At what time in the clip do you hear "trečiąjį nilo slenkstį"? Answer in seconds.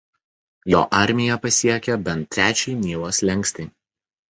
2.39-3.71